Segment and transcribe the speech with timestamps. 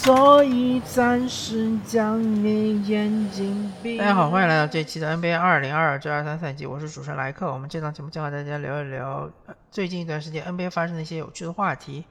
[0.00, 3.98] 所以暂时将你眼睛闭。
[3.98, 7.52] 大家好，欢迎来到这期的 NBA 二零二二至二三赛季，我是主持人莱克。
[7.52, 9.28] 我们这档节目将和大家聊一聊
[9.72, 12.04] 最近一段时间 NBA 发生的一些有趣的话题。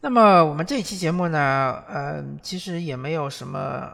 [0.00, 3.92] 那么我们这一期节目呢，呃，其实也没有什么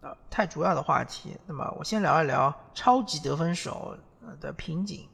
[0.00, 1.36] 呃太主要的话题。
[1.46, 3.94] 那么我先聊一聊超级得分手
[4.40, 5.06] 的瓶颈。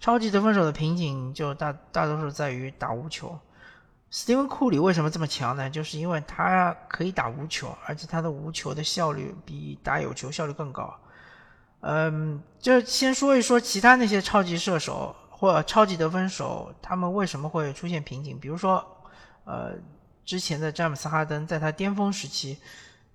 [0.00, 3.38] 超级得分手的瓶颈就大大多数在于打无球。
[4.12, 5.70] 斯蒂芬库里为什么这么强呢？
[5.70, 10.92] 就是因为他可以打无球，而且他的无球的效率比打有球效率更高。
[11.82, 18.36] 嗯，就先说一说其他那些超级射手或超级得分手，他们为什么会出现瓶颈？
[18.36, 18.84] 比如说，
[19.44, 19.74] 呃，
[20.24, 22.58] 之前的詹姆斯哈登在他巅峰时期，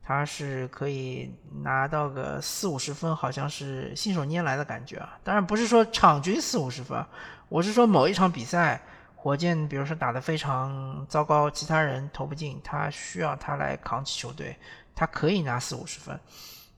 [0.02, 5.20] 他是可以拿到个四五十分，好像是信手拈来的感觉啊。
[5.26, 7.06] 当然不是说场均四五十分，
[7.50, 8.82] 我是说某一场比赛。
[9.26, 14.56] 火箭比如说打得非常糟糕，其他人投不进，他需要他来扛起球队，
[14.94, 16.20] 他可以拿四五十分。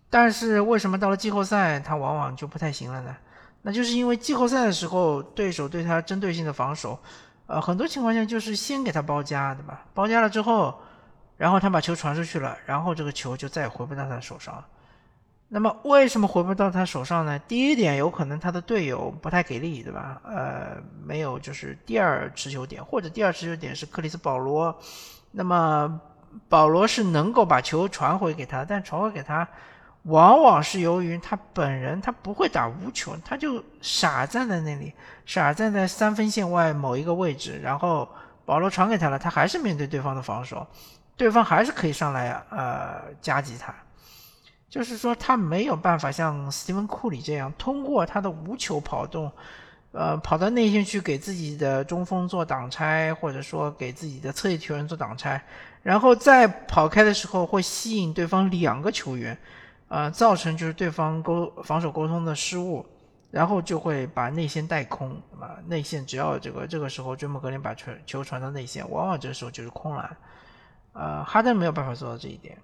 [0.09, 3.14] 但是为什么到了季后赛他往往就不太行了呢？
[3.64, 6.98] 那就是因为季后赛的时候对手对他针对性的防守，
[7.48, 9.86] 呃，很多情况下就是先给他包夹，对吧？
[9.94, 10.80] 包夹了之后，
[11.36, 14.66] 然后他把球传出去了，然后这个球就再也回不到他手上了。
[15.50, 17.40] 那么为什么回不到他手上呢？
[17.48, 20.22] 第一点，有可能他的队友不太给力，对吧？
[20.26, 24.78] 呃，没有，就是第二持球点，或者第二持球点是克里斯保罗。
[25.31, 26.02] 那么
[26.50, 29.47] 保罗是能够把球传回给他，但传回给他，
[30.03, 34.94] 往往是由于他本人他不会打无球，他就傻站在那里，
[35.25, 38.07] 傻站在三分线外某一个位置，然后
[38.44, 40.68] 保罗传给他了，他还是面对对方的防守，
[41.16, 43.74] 对方还是可以上来呃夹击他。
[44.69, 49.31] 就是说，他没有办法像斯蒂芬·库里这样，通过他的无球跑动，
[49.94, 55.41] 呃，跑到内线去给自己的中锋做挡拆，或者说给自己的侧翼球员做挡拆，
[55.81, 59.38] 然后再跑开的时候会吸引对方两个球员，
[59.88, 62.85] 呃，造成就是对方沟防守沟通的失误，
[63.31, 70.17] 然后就会把内线带空，啊，内线只要这个这个时候追梦格林把球球传到内线，往往这时候就是空篮，
[70.91, 72.57] 呃，哈登没有办法做到这一点。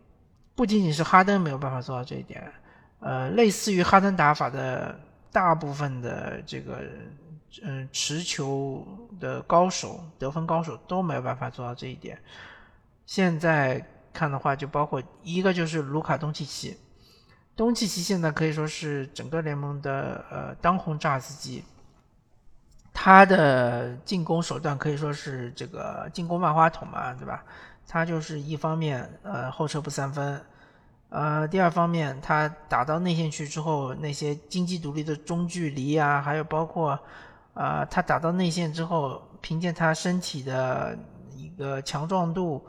[0.55, 2.51] 不仅仅是哈登没有办法做到这一点，
[2.99, 4.99] 呃，类似于哈登打法的
[5.31, 6.79] 大部分的这个，
[7.63, 8.85] 嗯，持球
[9.19, 12.17] 的高手、得分高手都没有办法做到这一点。
[13.05, 16.77] 现在看的话，就包括一个就是卢卡东契奇，
[17.55, 21.63] 东契奇现在可以说是整个联盟的呃当红炸子鸡，
[22.93, 27.43] 他的进攻手段可以说是这个进攻万花筒嘛，对吧？
[27.87, 30.41] 他就是一方面，呃，后撤步三分，
[31.09, 36.99] 呃，第二方面，他打到内线去之后，那些经济独立的中距离啊，还有包括，
[37.53, 40.97] 啊，他打到内线之后，凭借他身体的
[41.35, 42.65] 一个强壮度，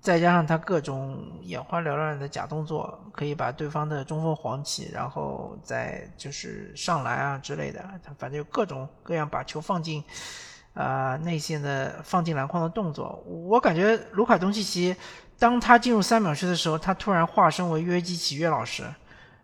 [0.00, 10.02] 再加上他各种眼花缭乱的假动作，可以把对方的中锋晃起，然后再就是上篮啊之类的，他反正有各种各样把球放进。
[10.74, 14.94] 啊，内线的放进篮筐的动作，我感觉卢卡东契奇，
[15.38, 18.82] 当他进入三秒区的时候，他突然化身为约基奇约老师，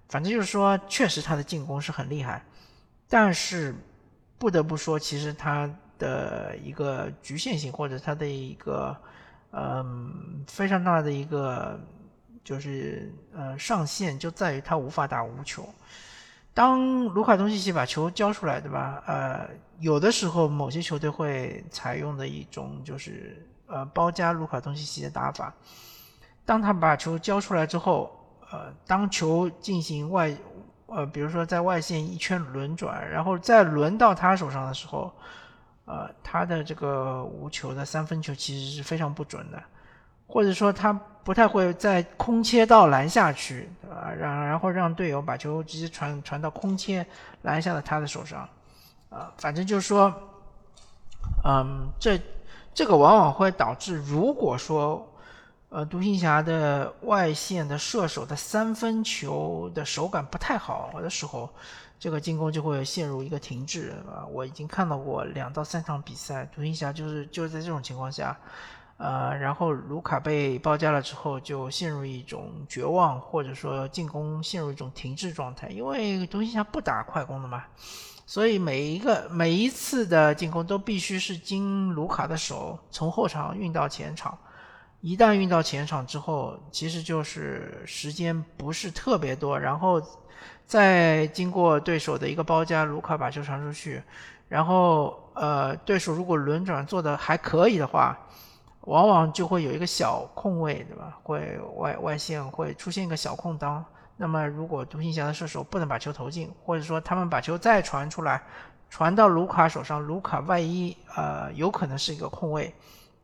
[0.08, 2.44] 反正就是说，确实他的进攻是很厉害，
[3.08, 3.72] 但是
[4.38, 8.97] 不得不说，其实他的一个局限性或者他的一个
[9.52, 11.78] 嗯非常大的一个
[12.42, 15.68] 就是呃上限就在于他无法打无球。
[16.52, 19.02] 当卢卡东契奇把球交出来，对吧？
[19.06, 25.54] 呃，有的时候某些球队会采用的一种就是呃包夹卢卡东契奇的打法。
[26.44, 28.10] 当他把球交出来之后，
[28.50, 30.36] 呃，当球进行外
[30.86, 35.12] 呃，比如说在外线一圈轮转，然后再轮到他手上的时候，
[35.84, 39.62] 呃，他的这个无球的三分球其实是非常不准的。
[40.30, 40.92] 或者说他
[41.24, 47.04] 不太会在空切到篮下去，啊，然然后让队友把球直接传传到空切
[47.42, 48.48] 篮下的他的手上，
[49.10, 50.12] 啊，反正就是说，
[51.44, 52.18] 嗯，这
[52.72, 55.06] 这个往往会导致，如果说，
[55.68, 61.50] 呃，独行侠的外线的射手的三分球的手感不太好的时候，
[61.98, 68.36] 这个进攻就会陷入一个停滞，啊，我已经看到过两到三场比赛，独行侠就是就是在这种情况下。
[69.02, 75.68] 呃，然后卢卡被包夹了之后，就陷入一种绝望，或者说进攻陷入一种停滞状态。
[75.68, 77.64] 因为独行侠不打快攻的嘛，
[78.26, 84.36] 所以每一个每一次的进攻都必须是经卢卡的手从后场运到前场。
[85.00, 89.98] 一旦运到前场之后，其实就是时间不是特别多，然后
[90.66, 94.03] 再经过对手的一个包夹，卢卡把球传出去，
[94.46, 98.14] 然后呃，对手如果轮转做的还可以的话。
[98.82, 101.18] 往往就会有一个小空位，对吧？
[101.22, 103.84] 会外外线会出现一个小空当。
[104.16, 108.42] 那么如果独行侠的射手不能把球投进，或者说他们把球再传出来，
[108.88, 112.74] 传到卢卡手上，卢卡万一呃有可能是一个空位，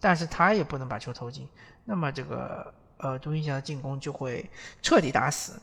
[0.00, 1.48] 但是他也不能把球投进，
[1.84, 4.48] 那么这个呃独行侠的进攻就会
[4.80, 5.60] 彻底打死。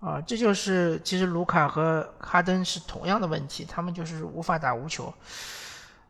[0.00, 5.12] 啊，这就是其实卢卡和哈登是同样的问题，他们就是无法打无球。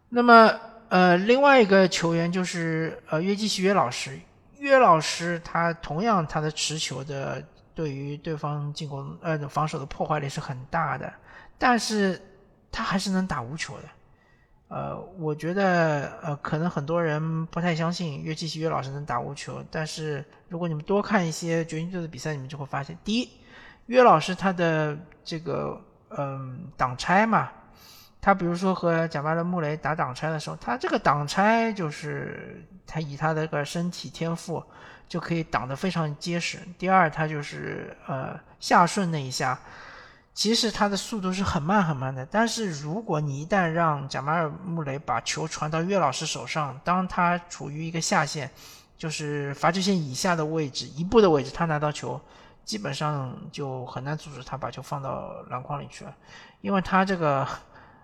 [0.09, 0.53] 那么，
[0.89, 4.19] 呃，另外一个球员就是呃约基奇约老师，
[4.59, 7.43] 约老师他同样他的持球的
[7.75, 11.13] 对于对方进攻呃防守的破坏力是很大的，
[11.59, 12.21] 但是
[12.71, 13.83] 他还是能打无球的。
[14.69, 23.29] 呃，我觉得呃可能很多人不太相信约基奇约老师能打无球，但是如果你们多看一些掘金队的比赛，你们就会发现，第一。
[23.87, 25.79] 约老师他的这个
[26.17, 27.51] 嗯挡拆嘛，
[28.25, 34.65] 他比如说和贾巴勒穆雷打挡拆的时候，他这个挡拆就是他以他的个身体天赋
[35.07, 36.59] 就可以挡得非常结实。
[36.79, 39.59] 第二，他就是呃下顺那一下，
[40.33, 42.25] 其实他的速度是很慢很慢的。
[42.25, 48.51] 但是如果你一旦让贾马尔穆雷把球传到岳老师手上，当他处于一个下线，
[48.97, 52.19] 就是罚球线以下的位置一步的位置，他拿到球。
[52.65, 56.17] 基本上就很难阻止他把球放到篮筐里去了，
[56.63, 57.47] 因为他这个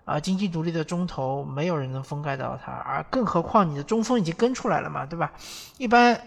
[0.05, 5.31] 啊经济独立的中投没有人能封盖到他，而更何况你的中锋已经跟出来了嘛，对吧？
[5.77, 6.19] 一般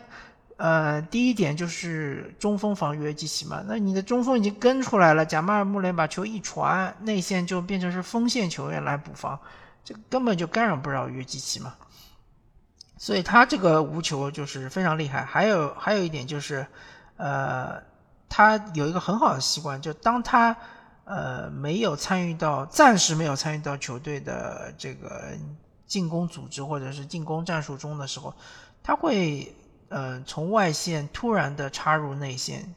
[0.56, 9.38] 呃第一点就是中锋防约基奇嘛，那你的中锋已经跟出来了，贾马尔穆雷把球一传，内线就变成是锋线球员来补防，
[9.84, 11.74] 这根本就干扰不了约基奇嘛，
[12.96, 15.24] 所以他这个无球就是非常厉害。
[15.24, 16.66] 还有还有一点就是
[17.16, 17.82] 呃。
[18.26, 20.56] 他有一个很好的习惯，就当他
[21.04, 25.32] 呃没有参与到暂时没有参与到球队的这个
[25.86, 28.34] 进攻组织或者是进攻战术中的时候，
[28.82, 29.54] 他会
[29.88, 32.74] 呃从外线突然的插入内线，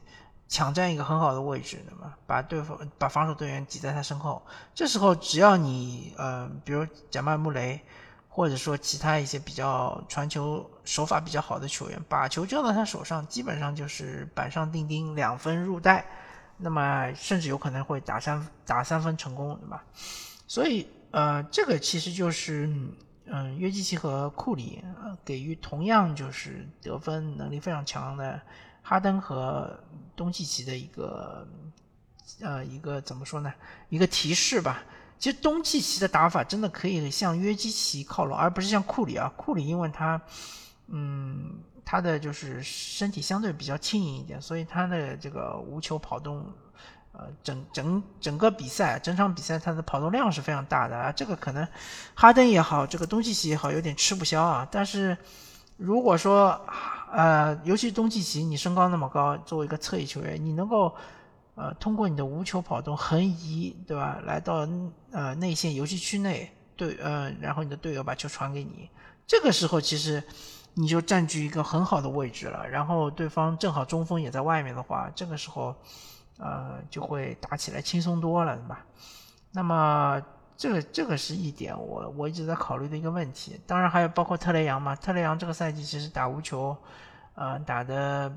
[0.48, 2.16] 抢占一个很好的位置，对吧？
[2.26, 4.42] 把对方把防守队员挤在他身后。
[4.74, 7.80] 这时候只要你呃比如贾曼穆雷。
[8.30, 16.06] 或者说其他一些比较传球手法比较好的球员，把球交到他手上，基本上就是板上钉钉，两分入袋，
[16.58, 19.84] 那么甚至有可能会打三打三分成功，对吧？
[20.46, 22.66] 所以呃，这个其实就是
[23.26, 24.82] 嗯，约基奇和库里
[25.24, 28.40] 给予同样就是得分能力非常强的
[28.82, 29.78] 哈登和
[30.16, 31.46] 东契奇的一个
[32.40, 33.52] 呃一个怎么说呢？
[33.88, 34.82] 一个提示吧。
[35.18, 39.30] 其实东契奇的打法真的可以向约基奇靠拢，而不是像库里啊。
[39.36, 40.20] 库里因为他，
[40.86, 41.58] 嗯，
[41.90, 46.44] 他的就是身体相对比较轻盈一点，所以他的这个无球跑动，
[47.12, 51.10] 呃，整整整个比赛整场比赛他的跑动量是非常大的啊。
[51.10, 51.66] 这个可能
[52.14, 54.68] 哈登也好，这个东契奇也好，有点吃不消啊。
[54.70, 55.16] 但是
[55.78, 56.60] 如果说，
[57.10, 60.94] 呃，尤其东契奇，你身高那么高，作为一个侧翼球员，你能够。
[61.60, 64.20] 呃，通过你的无球跑动横移，对吧？
[64.24, 64.64] 来到
[65.10, 68.88] 呃内线游戏区内，对，呃，然后你的队友把球传给你，
[69.26, 70.22] 这个时候其实
[70.78, 72.66] 你就占据一个很好的位置了。
[72.68, 75.74] 然后对方正好中锋也在外面的话，这个时候
[76.38, 78.84] 呃就会打起来轻松多了，对吧？
[79.50, 80.22] 那么
[80.56, 83.60] 这个这个是一点我我一直在考虑的一个问题。
[83.66, 86.76] 当然还有包括特雷杨嘛，特雷杨这个赛季其实打无球，
[87.34, 88.32] 呃，打的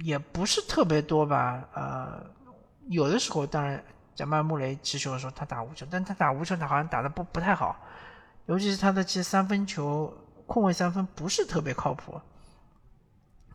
[0.00, 2.38] 也不是特别多吧，呃。
[2.90, 7.76] 有的时候，当然，贾曼穆雷持球的时候，他打无球，但他打无球，他好像打的不不太好，
[8.46, 10.10] 尤其是他的其实三分球
[10.48, 12.20] 空位三分不是特别靠谱。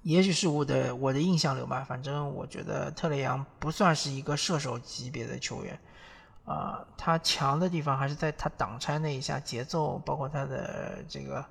[0.03, 5.79] 也许是我的我的印象流吧，反正我觉得特雷杨不算是一个射手级别的球员，
[6.43, 11.45] 啊，他强的地方还是在他挡拆那一下节奏，包括他的这个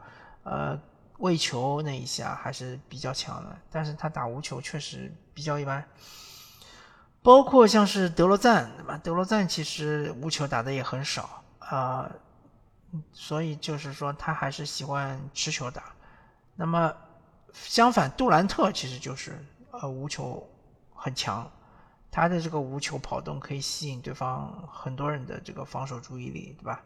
[0.44, 0.78] 呃
[1.18, 5.82] 喂球那一下还是比较强的，但是他打无球确实比较一般。
[7.22, 9.00] 包括像是德罗赞，对吧？
[9.02, 12.10] 德罗赞其实无球打的也很少啊，
[13.12, 15.84] 所以就是说他还是喜欢持球打。
[16.54, 16.94] 那么
[17.52, 20.46] 相反，杜兰特其实就是呃无球
[20.94, 21.50] 很强，
[22.10, 26.82] 他的这个无球跑动可以吸引对方很多人的这个防守注意力，对吧？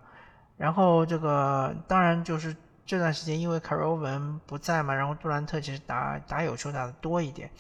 [0.57, 7.51] 然后这个当然就是这段时间因为凯罗文不在嘛，然后杜兰特其实打打有球打的多一点。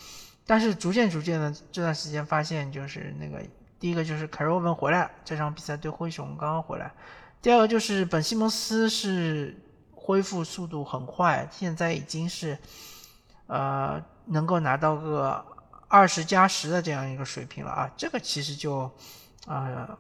[0.46, 3.44] 但是逐渐逐渐的，这段时间发现就是那个
[3.80, 6.92] 第一个就是凯罗文回来，这场比赛对灰熊刚刚回来。
[7.42, 9.56] 第二个就是本西蒙斯是
[9.94, 12.58] 恢复速度很快，现在已经是
[13.46, 15.44] 呃能够拿到个
[15.88, 18.90] 二十加十的这样一个水平了啊，这个其实就
[19.46, 19.96] 啊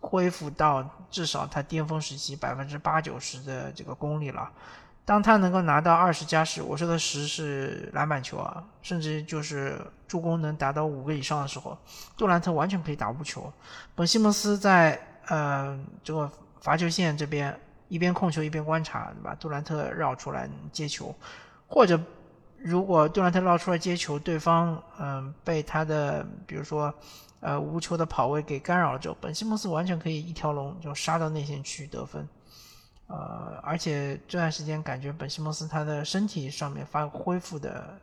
[0.00, 4.50] 恢复到至少他巅峰时期百分之八九十的这个功力了。
[5.04, 11.76] 当他能够拿到二十加十，我说的十是篮板球啊，甚至就是助攻能达到五个以上的时候，
[12.16, 13.52] 杜兰特完全可以打无球。
[13.94, 17.58] 本西蒙斯在呃这个罚球线这边
[17.88, 19.34] 一边控球一边观察，对吧？
[19.38, 21.14] 杜兰特绕出来接球，
[21.66, 22.00] 或者
[22.58, 26.92] 如果杜兰特绕出来接球，对方嗯被他的比如说
[27.40, 32.28] 呃无球的跑位给干扰了之后，本西蒙斯完全可以一条龙就杀到内线去得分。
[33.08, 37.98] 呃，而且这段时间感觉本西蒙斯他的身体上面发恢复的，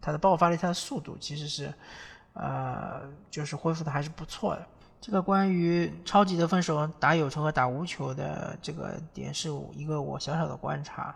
[0.00, 1.72] 他的爆发力、他的速度其实是，
[2.32, 4.66] 呃，就是恢复的还是不错的。
[5.00, 11.14] 这个关于超级得分手打有球和打无球的这个点是一个我小小的观察。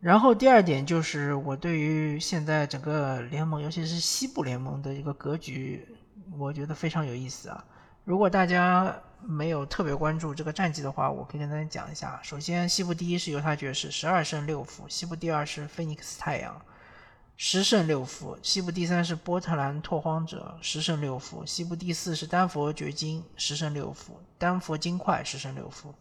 [0.00, 5.86] 然后第二点就是我对于现在整个联盟，尤其是西部联盟的一个格局，
[6.38, 7.64] 我觉得非常有意思啊。
[8.04, 12.18] 如果大家没有特别关注这个战绩的话，我可以跟大家讲一下。
[12.22, 16.58] 首先，西部第一是犹他爵士，十二胜六负；西部第二是菲尼克斯太阳，
[17.42, 25.94] 十胜六负；西部第三是波特兰拓荒者，十胜六负；西部第四是丹佛掘金，十胜六负；丹佛金块十胜六负。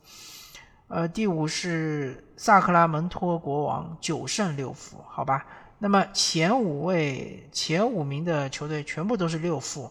[0.90, 5.02] 呃，第五是萨克拉门托国王，九胜六负。
[5.08, 5.46] 好吧，
[5.78, 9.90] 那么前五位前五名的球队全部都是六负。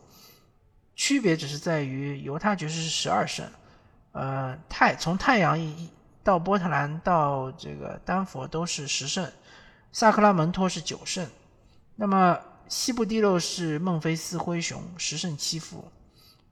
[0.97, 3.47] 区别只是在于犹他爵士是十二胜，
[4.13, 5.89] 呃，太从太阳一
[6.23, 9.27] 到波特兰到这个丹佛都是十胜，
[9.93, 11.29] 萨克拉门托是九胜，
[11.97, 15.85] 那么西部第六是孟菲斯灰熊十胜七负，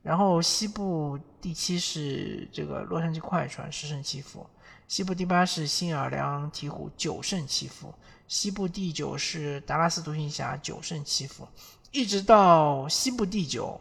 [0.03, 4.47] 然后西部第七是这个洛杉矶快船十胜七负，
[4.89, 7.95] 西部第八是新奥尔良鹈鹕九胜七负，
[8.27, 11.47] 西部第九是达拉斯独行侠九胜七负，
[11.93, 13.81] 一直到西部第九。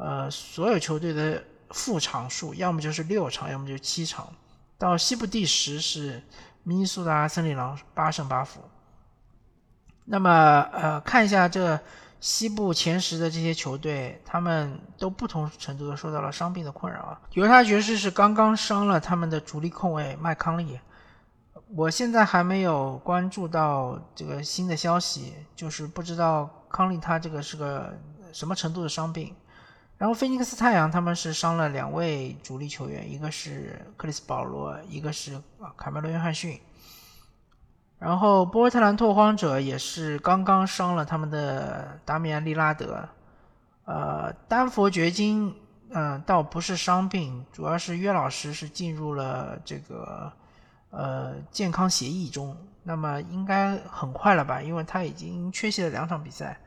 [0.00, 4.32] 呃，所有球队的负场数，要么就是六场，要么就是七场。
[4.78, 6.22] 到西部第十是
[6.62, 8.60] 明尼苏达森林狼，八胜八负。
[10.04, 10.30] 那么，
[10.72, 11.78] 呃，看一下这
[12.20, 17.20] 西部前十的这些球队，他们都不同程度的受到了伤病的困扰啊。
[17.32, 20.80] 犹他爵士是刚刚伤了他们的主力控卫麦康利，
[21.76, 27.94] 我现在还没有关注到这个新的消息，就是不知道康利他这个是个
[28.32, 29.34] 什么程度的伤病。
[29.98, 36.58] 然后，菲尼克斯太阳他们是伤了两位主力球员，一个是克里斯保罗，一个是啊卡梅伦约翰逊。
[37.98, 43.08] 然后，波特兰拓荒者也是刚刚伤了他们的达米安利拉德。
[43.86, 45.52] 呃，丹佛掘金，
[45.90, 50.32] 嗯，倒不是伤病，主要是约老师是进入了这个
[50.90, 54.62] 呃健康协议中，那么应该很快了吧？
[54.62, 56.60] 因为他已经缺席了两场比赛。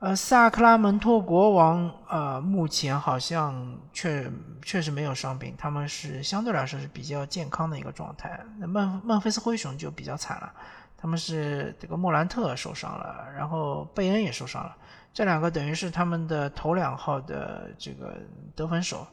[0.00, 8.40] 呃，萨克拉门托国王，呃，目前好像确确实没有伤病，他们是相对来说是比较健康的一个状态。
[8.58, 10.50] 那孟孟菲斯灰熊就比较惨了，
[10.96, 14.74] 他们是这个莫兰特受伤了，然后贝恩也受伤了，
[15.12, 18.16] 这两个等于是他们的头两号的这个
[18.56, 19.06] 得分手。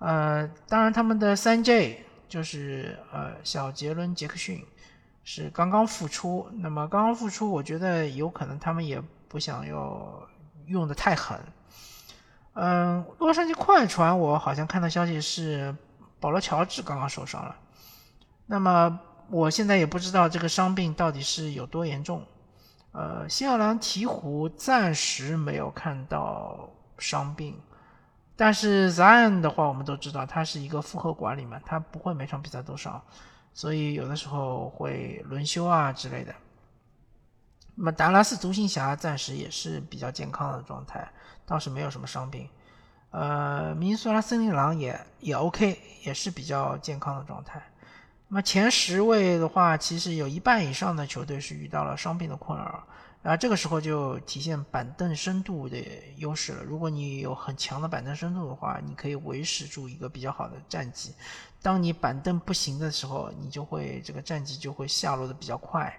[0.00, 4.62] 呃，当然他们的三 J 就是呃小杰伦杰克逊
[5.24, 9.02] 是刚刚复出，那么刚刚复出，我觉得有可能他们也。
[9.30, 10.28] 不想要
[10.66, 11.38] 用的太狠，
[12.54, 15.72] 嗯，洛杉矶快船，我好像看到消息是
[16.18, 17.54] 保罗乔治刚刚受伤了，
[18.46, 22.26] 那么我现在也不知道这个伤病到底是有多严重，
[22.90, 26.68] 呃，新奥尔良鹈鹕暂时没有看到
[26.98, 27.56] 伤病，
[28.34, 33.00] 但是 Zion 的话，我们都知道他是一个复合管理嘛，他不会每场比赛都上，
[33.54, 36.34] 所以有的时候会轮休啊之类的。
[37.74, 41.10] 那么达拉斯独行侠暂时也是比较健康的状态，
[41.46, 42.48] 倒是没有什么伤病。
[43.10, 47.60] 呃，明尼苏达森林狼也也 OK，也是比较健康的状态。
[48.28, 52.84] 那么前十位的话，其实有一半以上的球队是遇到了伤病的困扰，
[53.22, 55.76] 然后这个时候就体现板凳深度的
[56.18, 56.62] 优势了。
[56.62, 61.12] 如果你有很强的板凳深度的话，你可以维持住一个比较好的战绩。
[61.60, 65.92] 当你板凳不行的时候，你就会这个战绩就会下落的比较快。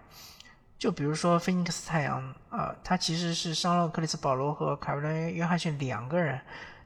[0.82, 6.42] 就比如说菲尼克斯太阳啊，他其实是伤了克里斯保罗和凯文约翰逊两个人，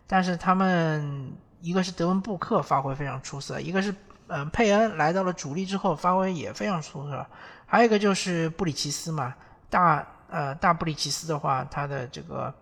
[0.06, 3.96] 但是他们一个是德文布克发挥非常出色，一个是
[4.28, 7.25] 嗯佩恩来到了主力之后发挥也非常出色，
[7.66, 9.34] 还有一个就是布里奇斯嘛，
[9.70, 12.54] 大呃大布里奇斯的话，他的这个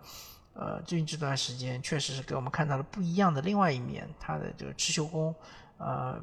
[0.52, 5.34] 呃最近这段时间确实是给我们看到了不一样的另外一面，他的这个持球攻
[5.78, 6.16] 呃。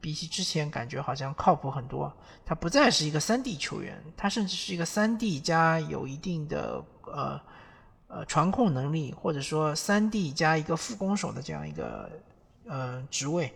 [0.00, 2.12] 比起之前感觉好像靠谱很多，
[2.44, 7.40] 他不再是一个三 D 球员，他甚至是一个三 D 加有一定的呃
[8.06, 12.10] 呃传控能力，或者说三 D 加一个副攻手的这样一个
[12.66, 13.52] 呃职位，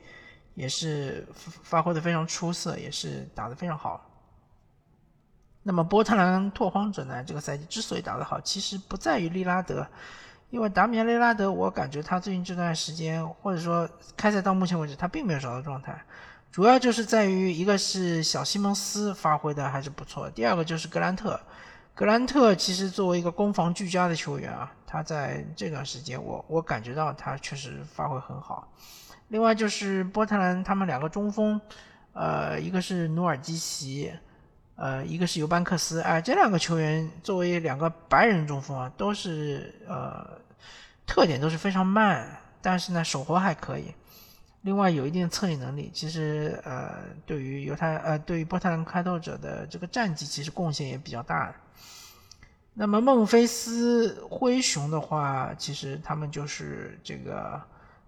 [0.55, 4.09] 也是发挥的非常出色，也是打得非常好。
[5.63, 9.87] 那么波特兰拓荒者呢，这个赛季之所以打得好，其实不在于利拉德，
[10.53, 15.99] 因为达米安·利拉德，我感觉他最近这段时间，或者说开赛到目前为止，他并没有找到状态，
[16.51, 21.41] 主要就是在于一个是小西蒙斯发挥的还是不错，第二个就是格兰特。
[21.95, 28.71] 格兰特其实作为一个攻防俱佳的球员啊，他在这段时间，我我感觉到他确实发挥很好。
[29.29, 31.59] 另外就是波特兰他们两个中锋，
[32.13, 34.13] 呃，一个是努尔基奇，
[34.77, 40.27] 呃，一个是尤班克斯，哎，这两个球员作为两个白人中锋啊，都是呃
[41.07, 42.27] 特点都是非常慢，
[42.61, 43.95] 但是呢手活还可以。
[44.63, 51.53] 另外有一定的策应能力，其实呃对于犹太呃对于波特兰开拓者的这个战绩其实贡献也比较大。
[52.75, 57.61] 那么孟菲斯灰熊的话，其实他们就是这个，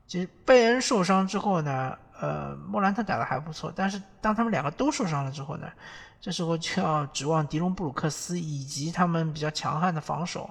[0.07, 5.69] 其实贝恩受伤之后呢，呃，莫兰特打的还不错，但是当他们两个都受伤了之后呢，
[6.21, 10.49] 这时候就要指望迪隆布鲁克斯以及他们比较强悍的防守，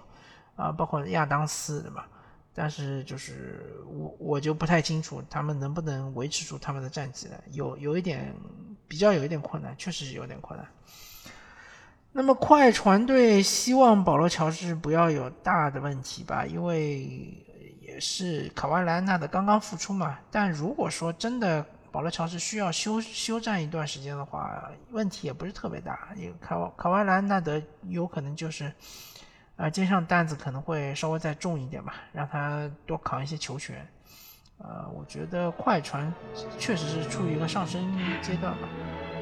[0.56, 2.08] 啊，包括亚当斯，对吧？
[2.54, 8.32] 但是就是我我就不太清楚他们能不能维持住他们的战绩了，有有一点
[8.88, 10.68] 比较有一点困难，确实是有点困难。
[12.12, 17.44] 那么快船队希望保罗乔治不要有大的问题吧，因为
[17.94, 20.18] 也是卡瓦莱纳的刚刚复出嘛。
[20.32, 26.10] 但如果说真的保罗乔治需要休休战一段时间的话，问题也不是特别大。
[26.16, 28.74] 因为卡卡瓦莱纳德有可能就是，
[29.58, 33.88] 呃，肩上担子可能会稍微再重一点吧，让他多扛一些球权。
[34.58, 36.12] 呃，我觉得快船
[36.58, 38.68] 确实是处于一个上升阶段吧。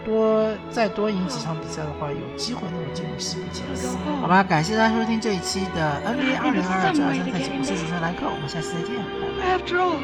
[0.05, 3.95] 多再多赢几场比赛的话，有机会能够进入西部前四。
[4.19, 8.95] 好吧，感谢大家收听这一期的 NBA 二零二二至二三赛季，我是主持人莱克，我们下期再见。
[9.41, 9.97] After all,